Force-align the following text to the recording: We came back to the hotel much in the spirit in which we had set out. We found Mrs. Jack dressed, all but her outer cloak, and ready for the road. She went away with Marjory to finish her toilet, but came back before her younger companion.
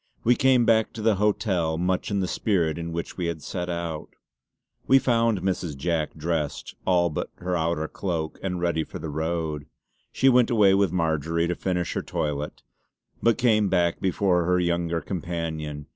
We 0.23 0.33
came 0.35 0.65
back 0.65 0.93
to 0.93 1.01
the 1.03 1.17
hotel 1.17 1.77
much 1.77 2.09
in 2.09 2.21
the 2.21 2.27
spirit 2.27 2.79
in 2.79 2.91
which 2.91 3.17
we 3.17 3.27
had 3.27 3.43
set 3.43 3.69
out. 3.69 4.09
We 4.87 4.97
found 4.97 5.43
Mrs. 5.43 5.77
Jack 5.77 6.15
dressed, 6.15 6.73
all 6.87 7.11
but 7.11 7.29
her 7.35 7.55
outer 7.55 7.87
cloak, 7.87 8.39
and 8.41 8.59
ready 8.59 8.83
for 8.83 8.97
the 8.97 9.11
road. 9.11 9.67
She 10.11 10.27
went 10.27 10.49
away 10.49 10.73
with 10.73 10.91
Marjory 10.91 11.45
to 11.45 11.53
finish 11.53 11.93
her 11.93 12.01
toilet, 12.01 12.63
but 13.21 13.37
came 13.37 13.69
back 13.69 13.99
before 13.99 14.45
her 14.45 14.59
younger 14.59 15.01
companion. 15.01 15.85